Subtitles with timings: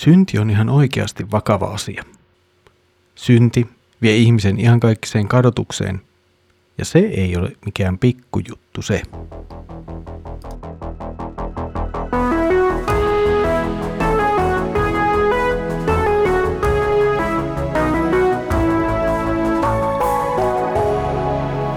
[0.00, 2.04] Synti on ihan oikeasti vakava asia.
[3.14, 3.66] Synti
[4.02, 6.00] vie ihmisen ihan kaikkiseen kadotukseen,
[6.78, 9.02] ja se ei ole mikään pikkujuttu se.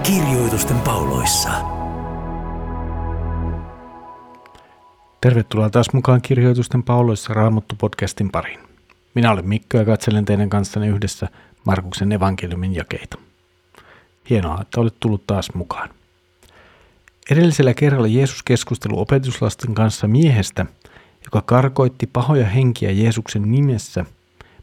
[0.02, 1.73] Kirjoitusten pauloissa.
[5.24, 8.60] Tervetuloa taas mukaan Kirjoitusten pauloissa Raamattu-podcastin pariin.
[9.14, 11.28] Minä olen Mikko ja katselen teidän kanssanne yhdessä
[11.66, 13.18] Markuksen evankeliumin jakeita.
[14.30, 15.90] Hienoa, että olet tullut taas mukaan.
[17.30, 20.66] Edellisellä kerralla Jeesus keskustelu opetuslasten kanssa miehestä,
[21.24, 24.04] joka karkoitti pahoja henkiä Jeesuksen nimessä,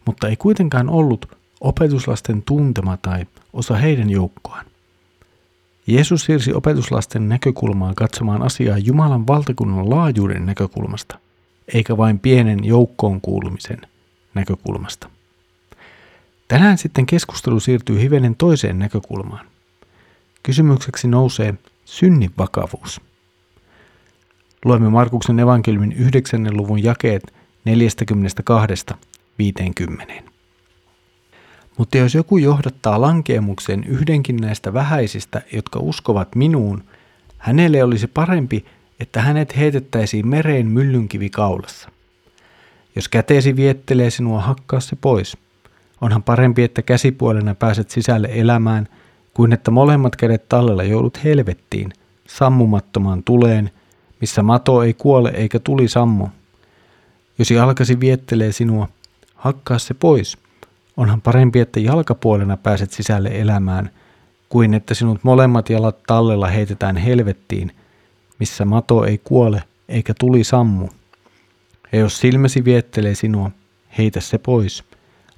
[0.05, 4.66] mutta ei kuitenkaan ollut opetuslasten tuntema tai osa heidän joukkoaan.
[5.88, 11.20] Jeesus siirsi opetuslasten näkökulmaa katsomaan asiaa Jumalan valtakunnan laajuuden näkökulmasta,
[11.73, 13.81] eikä vain pienen joukkoon kuulumisen
[14.34, 15.09] näkökulmasta.
[16.48, 19.46] Tänään sitten keskustelu siirtyy hivenen toiseen näkökulmaan.
[20.43, 21.54] Kysymykseksi nousee
[21.85, 23.02] synnin vakavuus.
[24.65, 26.57] Luemme Markuksen evankeliumin 9.
[26.57, 27.34] luvun jakeet
[30.18, 30.30] 42-50.
[31.77, 36.84] Mutta jos joku johdattaa lankeemukseen yhdenkin näistä vähäisistä, jotka uskovat minuun,
[37.38, 38.66] hänelle olisi parempi,
[39.00, 41.90] että hänet heitettäisiin mereen myllynkivi kaulassa.
[42.96, 45.38] Jos käteesi viettelee sinua, hakkaa se pois.
[46.02, 48.88] Onhan parempi, että käsipuolena pääset sisälle elämään,
[49.34, 51.94] kuin että molemmat kädet tallella joudut helvettiin,
[52.27, 53.72] sammumattomaan tuleen,
[54.22, 56.27] missä mato ei kuole eikä tuli sammu.
[57.40, 58.88] Jos jalkasi viettelee sinua,
[59.36, 60.38] hakkaa se pois–
[61.02, 63.90] Onhan parempi, että jalkapuolena pääset sisälle elämään,
[64.50, 67.72] kuin että sinut molemmat jalat tallella heitetään helvettiin,
[68.40, 70.88] missä mato ei kuole eikä tuli sammu.
[71.91, 73.52] Ja jos silmäsi viettelee sinua,
[73.97, 74.84] heitä se pois.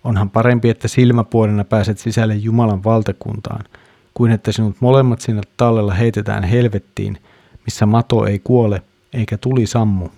[0.03, 3.65] Onhan parempi, että silmäpuolena pääset sisälle Jumalan valtakuntaan,
[4.13, 7.17] kuin että sinut molemmat sinne tallella heitetään helvettiin,
[7.65, 8.81] missä mato ei kuole
[9.13, 10.09] eikä tuli sammu.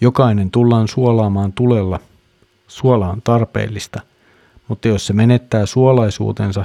[0.00, 2.00] Jokainen tullaan suolaamaan tulella–
[2.72, 4.00] Suola on tarpeellista,
[4.68, 6.64] mutta jos se menettää suolaisuutensa,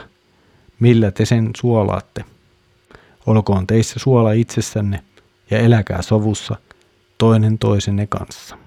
[0.79, 2.25] millä te sen suolaatte?
[3.25, 5.03] Olkoon teissä suola itsessänne
[5.51, 6.55] ja eläkää sovussa
[7.17, 8.57] toinen toisenne kanssa.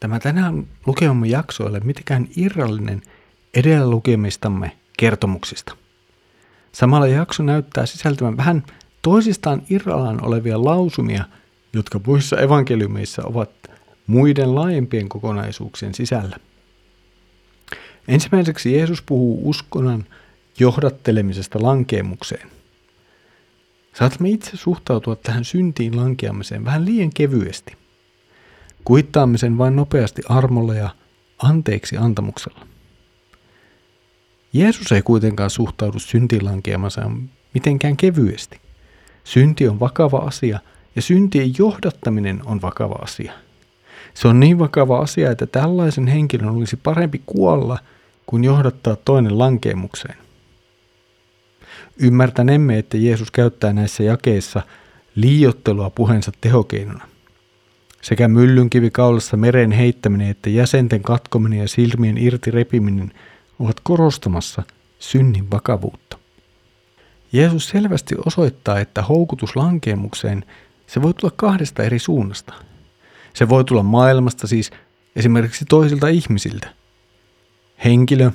[0.00, 3.02] Tämä tänään lukemamme jakso ei ole mitenkään irrallinen
[3.54, 5.76] edellä lukemistamme kertomuksista.
[6.72, 8.62] Samalla jakso näyttää sisältävän vähän
[9.02, 11.24] toisistaan irrallaan olevia lausumia,
[11.72, 13.50] jotka muissa evankeliumeissa ovat
[14.06, 16.36] muiden laajempien kokonaisuuksien sisällä.
[18.08, 20.04] Ensimmäiseksi Jeesus puhuu uskonnan
[20.58, 22.48] johdattelemisesta lankeemukseen.
[23.94, 27.76] Saatamme itse suhtautua tähän syntiin lankeamiseen vähän liian kevyesti.
[28.84, 30.90] Kuittaamme sen vain nopeasti armolla ja
[31.38, 32.66] anteeksi antamuksella.
[34.52, 38.60] Jeesus ei kuitenkaan suhtaudu syntiin lankeamaseen mitenkään kevyesti.
[39.24, 40.60] Synti on vakava asia
[40.96, 43.32] ja syntien johdattaminen on vakava asia–
[44.14, 47.78] se on niin vakava asia, että tällaisen henkilön olisi parempi kuolla
[48.26, 50.16] kuin johdattaa toinen lankeemukseen.
[51.98, 54.62] Ymmärtänemme, että Jeesus käyttää näissä jakeissa
[55.14, 57.08] liiottelua puheensa tehokeinona.
[58.02, 63.12] Sekä myllynkivi kaulassa meren heittäminen että jäsenten katkominen ja silmien irti repiminen
[63.58, 64.62] ovat korostamassa
[64.98, 66.18] synnin vakavuutta.
[67.32, 70.44] Jeesus selvästi osoittaa, että houkutus lankeemukseen
[70.86, 72.54] se voi tulla kahdesta eri suunnasta–
[73.36, 74.70] se voi tulla maailmasta siis
[75.16, 76.68] esimerkiksi toisilta ihmisiltä.
[77.84, 78.30] Henkilö,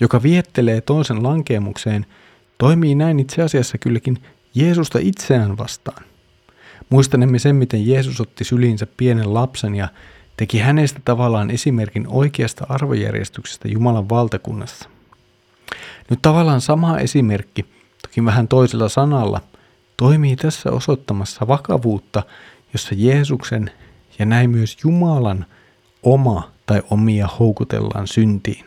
[0.00, 2.06] joka viettelee toisen lankeemukseen,
[2.58, 4.18] toimii näin itse asiassa kylläkin
[4.54, 6.04] Jeesusta itseään vastaan.
[6.90, 9.88] Muistanemme sen, miten Jeesus otti syliinsä pienen lapsen ja
[10.36, 14.88] teki hänestä tavallaan esimerkin oikeasta arvojärjestyksestä Jumalan valtakunnassa.
[16.10, 17.64] Nyt tavallaan sama esimerkki,
[18.02, 19.40] toki vähän toisella sanalla,
[19.96, 22.22] toimii tässä osoittamassa vakavuutta,
[22.72, 23.70] jossa Jeesuksen
[24.18, 25.46] ja näin myös Jumalan
[26.02, 28.64] oma tai omia houkutellaan syntiin.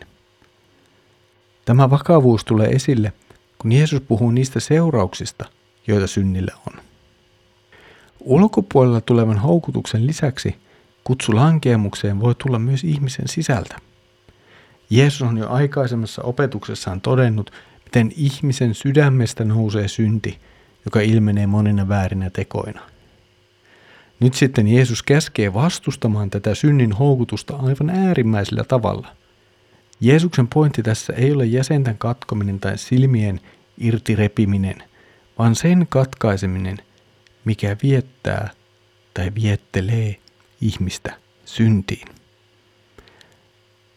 [1.66, 3.14] Tämä vakavuus tulee esille,
[3.58, 5.46] kun Jeesus puhuu niistä seurauksista,
[5.88, 6.74] joita synnillä on.
[8.20, 10.56] Ulkopuolella tulevan houkutuksen lisäksi
[11.04, 13.76] kutsu lankeamukseen voi tulla myös ihmisen sisältä.
[14.90, 17.52] Jeesus on jo aikaisemmassa opetuksessaan todennut,
[17.84, 20.40] miten ihmisen sydämestä nousee synti,
[20.86, 22.82] joka ilmenee monina väärinä tekoina.
[24.22, 29.08] Nyt sitten Jeesus käskee vastustamaan tätä synnin houkutusta aivan äärimmäisellä tavalla.
[30.02, 33.40] Jeesuksen pointti tässä ei ole jäsenten katkominen tai silmien
[33.78, 34.84] irtirepiminen,
[35.40, 36.78] vaan sen katkaiseminen,
[37.46, 38.50] mikä viettää
[39.14, 40.16] tai viettelee
[40.62, 41.14] ihmistä
[41.46, 42.08] syntiin.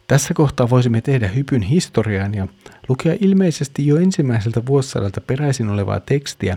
[0.06, 2.49] Tässä kohtaa voisimme tehdä hypyn historiaan ja
[2.88, 6.56] lukea ilmeisesti jo ensimmäiseltä vuosisadalta peräisin olevaa tekstiä,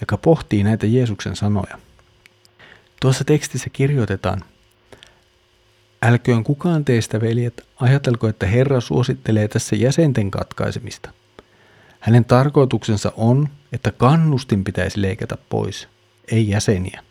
[0.00, 1.87] joka pohtii näitä Jeesuksen sanoja.
[3.00, 4.44] Tuossa tekstissä kirjoitetaan,
[6.02, 11.10] Älköön kukaan teistä, veljet, ajatelko, että Herra suosittelee tässä jäsenten katkaisemista.
[12.00, 15.88] Hänen tarkoituksensa on, että kannustin pitäisi leikata pois,
[16.32, 17.02] ei jäseniä.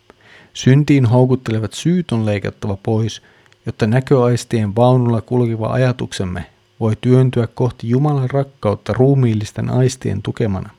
[0.53, 3.21] Syntiin houkuttelevat syyt on leikattava pois,
[3.65, 6.45] jotta näköaistien vaunulla kulkeva ajatuksemme
[6.79, 10.69] voi työntyä kohti Jumalan rakkautta ruumiillisten aistien tukemana.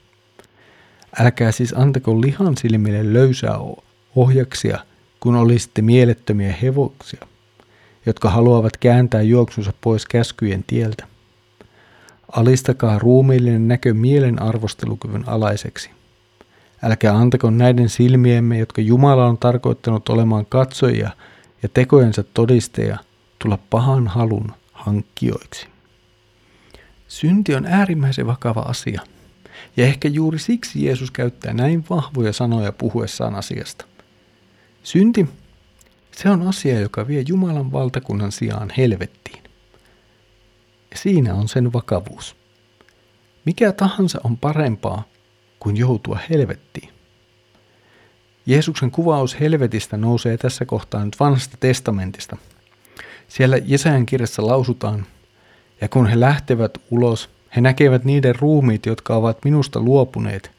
[1.21, 3.59] Älkää siis antako lihan silmille löysää
[4.17, 4.79] ohjaksia,
[5.21, 7.27] kun olisitte mielettömiä hevoksia,
[8.07, 11.07] jotka haluavat kääntää juoksunsa pois käskyjen tieltä.
[12.33, 15.91] Alistakaa ruumiillinen näkö mielen arvostelukyvyn alaiseksi.
[16.83, 21.11] Älkää antako näiden silmiemme, jotka Jumala on tarkoittanut olemaan katsojia
[21.63, 22.99] ja tekojensa todisteja,
[23.39, 25.67] tulla pahan halun hankkijoiksi.
[27.09, 29.03] Synti on äärimmäisen vakava asia,
[29.77, 33.85] ja ehkä juuri siksi Jeesus käyttää näin vahvoja sanoja puhuessaan asiasta.
[34.89, 35.29] Synti,
[36.13, 39.43] se on asia, joka vie Jumalan valtakunnan sijaan helvettiin.
[40.91, 42.37] Ja siinä on sen vakavuus.
[43.45, 45.05] Mikä tahansa on parempaa
[45.61, 46.89] kuin joutua helvettiin.
[48.47, 52.37] Jeesuksen kuvaus helvetistä nousee tässä kohtaa nyt vanhasta testamentista.
[53.29, 55.07] Siellä Jesajan kirjassa lausutaan,
[55.81, 60.51] ja kun he lähtevät ulos, he näkevät niiden ruumiit, jotka ovat minusta luopuneet.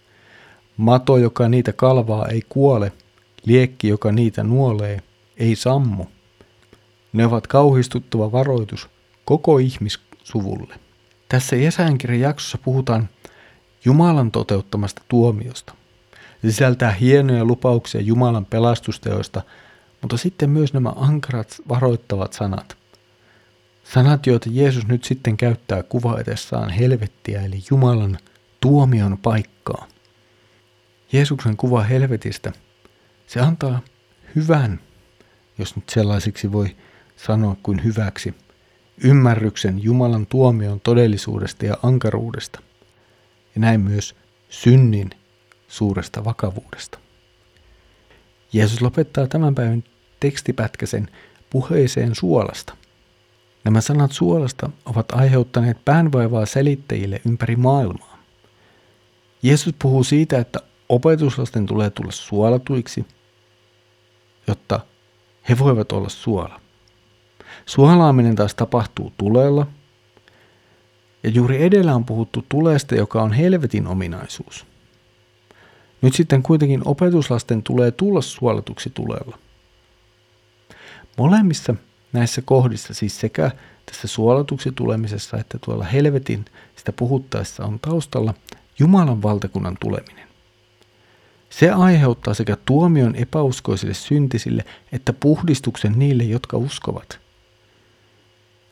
[0.78, 2.92] Mato, joka niitä kalvaa, ei kuole,
[3.46, 5.02] liekki, joka niitä nuolee,
[5.38, 6.06] ei sammu.
[7.14, 8.90] Ne ovat kauhistuttava varoitus
[9.26, 10.76] koko ihmissuvulle.
[11.30, 13.10] Tässä Jesajan kirjan jaksossa puhutaan
[13.86, 15.74] Jumalan toteuttamasta tuomiosta.
[16.42, 19.42] Se sisältää hienoja lupauksia Jumalan pelastusteoista,
[20.02, 22.78] mutta sitten myös nämä ankarat varoittavat sanat.
[23.84, 28.18] Sanat, joita Jeesus nyt sitten käyttää kuvaetessaan helvettiä eli Jumalan
[28.62, 29.88] tuomion paikkaa.
[31.12, 32.52] Jeesuksen kuva helvetistä,
[33.30, 33.82] se antaa
[34.36, 34.80] hyvän,
[35.58, 36.76] jos nyt sellaisiksi voi
[37.16, 38.34] sanoa kuin hyväksi,
[39.04, 42.60] ymmärryksen Jumalan tuomion todellisuudesta ja ankaruudesta
[43.56, 44.16] ja näin myös
[44.50, 45.10] synnin
[45.68, 47.00] suuresta vakavuudesta.
[48.54, 49.84] Jeesus lopettaa tämän päivän
[50.20, 51.08] tekstipätkäsen
[51.50, 52.76] puheeseen suolasta.
[53.64, 58.24] Nämä sanat suolasta ovat aiheuttaneet päänvaivaa selittäjille ympäri maailmaa.
[59.44, 60.60] Jeesus puhuu siitä, että
[60.90, 63.06] opetuslasten tulee tulla suolatuiksi,
[64.50, 64.80] jotta
[65.50, 66.62] he voivat olla suola.
[67.66, 69.68] Suolaaminen taas tapahtuu tulella–
[71.24, 74.66] ja juuri edellä on puhuttu tuleesta, joka on helvetin ominaisuus.
[76.02, 79.38] Nyt sitten kuitenkin opetuslasten tulee tulla suolatuksi tulella.
[81.18, 81.76] Molemmissa
[82.14, 83.52] näissä kohdissa, siis sekä
[83.86, 88.34] tässä suolatuksi tulemisessa että tuolla helvetin sitä puhuttaessa on taustalla
[88.80, 90.29] Jumalan valtakunnan tuleminen.
[91.50, 97.20] Se aiheuttaa sekä tuomion epäuskoisille syntisille että puhdistuksen niille, jotka uskovat–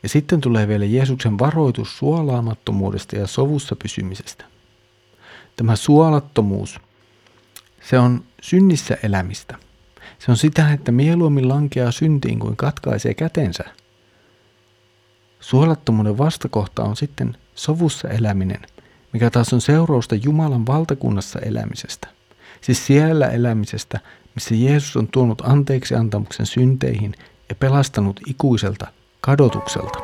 [0.04, 4.46] ja sitten tulee vielä Jeesuksen varoitus suolaamattomuudesta ja sovussa pysymisestä.
[5.56, 6.80] Tämä suolattomuus,
[7.82, 9.56] se on synnissä elämistä.
[10.20, 13.64] Se on sitä, että mieluummin lankeaa syntiin kuin katkaisee kätensä.
[15.40, 18.62] Suolattomuuden vastakohta on sitten sovussa eläminen,
[19.14, 22.08] mikä taas on seurausta Jumalan valtakunnassa elämisestä.
[22.62, 24.00] Siis siellä elämisestä,
[24.36, 27.14] missä Jeesus on tuonut anteeksi antamuksen synteihin
[27.50, 28.88] ja pelastanut ikuiselta
[29.22, 30.00] kadotukselta.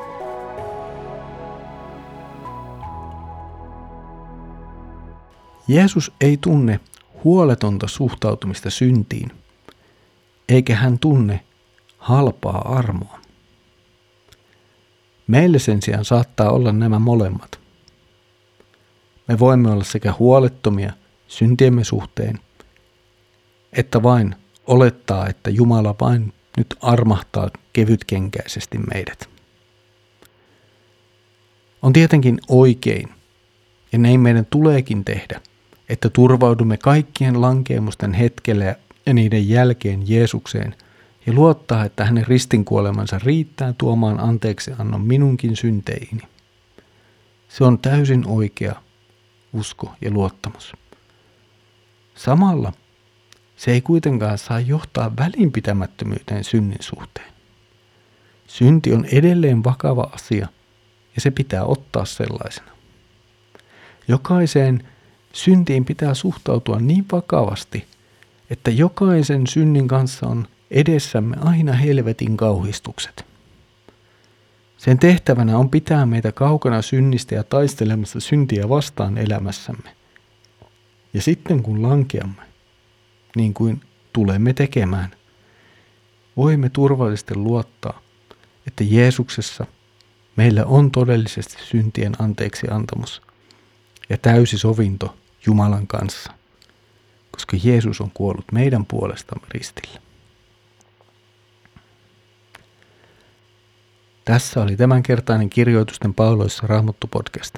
[5.68, 6.80] Jeesus ei tunne
[7.24, 9.32] huoletonta suhtautumista syntiin,
[10.50, 11.40] eikä hän tunne
[11.98, 13.20] halpaa armoa.
[15.28, 17.60] Meille sen sijaan saattaa olla nämä molemmat.
[19.28, 20.94] Me voimme olla sekä huolettomia
[21.38, 22.40] syntiemme suhteen,
[23.74, 24.36] että vain
[24.68, 29.30] olettaa, että Jumala vain nyt armahtaa kevytkenkäisesti meidät.
[31.82, 33.10] On tietenkin oikein,
[33.92, 35.42] ja näin meidän tuleekin tehdä,
[35.90, 38.76] että turvaudumme kaikkien lankeemusten hetkellä
[39.06, 40.76] ja niiden jälkeen Jeesukseen
[41.26, 46.22] ja luottaa, että hänen ristinkuolemansa riittää tuomaan anteeksi annon minunkin synteini.
[47.48, 48.76] Se on täysin oikea
[49.54, 50.74] usko ja luottamus.
[52.16, 52.74] Samalla
[53.56, 57.34] se ei kuitenkaan saa johtaa välinpitämättömyyteen synnin suhteen.
[58.48, 60.48] Synti on edelleen vakava asia
[61.16, 62.72] ja se pitää ottaa sellaisena.
[64.08, 64.88] Jokaiseen
[65.34, 67.86] syntiin pitää suhtautua niin vakavasti,
[68.50, 73.26] että jokaisen synnin kanssa on edessämme aina helvetin kauhistukset.
[74.78, 80.03] Sen tehtävänä on pitää meitä kaukana synnistä ja taistelemassa syntiä vastaan elämässämme.
[81.14, 82.42] Ja sitten kun lankeamme,
[83.36, 83.82] niin kuin
[84.14, 85.12] tulemme tekemään,
[86.38, 88.02] voimme turvallisesti luottaa,
[88.68, 89.66] että Jeesuksessa
[90.36, 93.22] meillä on todellisesti syntien anteeksi antamus
[94.10, 95.16] ja täysi sovinto
[95.46, 96.34] Jumalan kanssa,
[97.32, 100.00] koska Jeesus on kuollut meidän puolestamme ristillä.
[104.26, 107.56] Tässä oli tämänkertainen kirjoitusten pauloissa Raamattu podcast.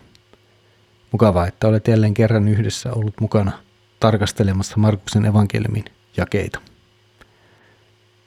[1.15, 3.51] Mukavaa, että olet jälleen kerran yhdessä ollut mukana
[3.99, 5.85] tarkastelemassa Markuksen evankeliumin
[6.17, 6.59] jakeita.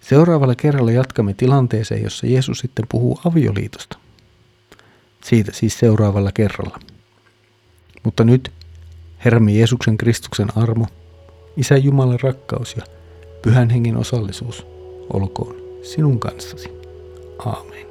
[0.01, 3.99] Seuraavalla kerralla jatkamme tilanteeseen, jossa Jeesus sitten puhuu avioliitosta.
[5.25, 6.79] Siitä siis seuraavalla kerralla.
[8.05, 8.53] Mutta nyt
[9.25, 10.87] Herramme Jeesuksen Kristuksen armo,
[11.57, 12.83] Isä Jumalan rakkaus ja
[13.43, 14.67] Pyhän Hengen osallisuus
[15.13, 16.69] olkoon sinun kanssasi.
[17.39, 17.88] Aamen.